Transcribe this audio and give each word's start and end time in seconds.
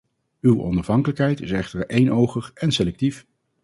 Uw 0.41 0.61
onafhankelijkheid 0.61 1.41
is 1.41 1.51
echter 1.51 1.87
eenogig 1.89 2.51
en 2.53 2.71
selectief. 2.71 3.25